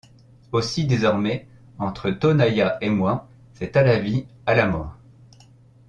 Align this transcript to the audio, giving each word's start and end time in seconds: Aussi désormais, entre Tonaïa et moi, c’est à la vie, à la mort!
Aussi 0.51 0.85
désormais, 0.85 1.47
entre 1.77 2.09
Tonaïa 2.09 2.75
et 2.81 2.89
moi, 2.89 3.27
c’est 3.53 3.77
à 3.77 3.83
la 3.83 3.99
vie, 3.99 4.25
à 4.47 4.55
la 4.55 4.65
mort! 4.65 4.97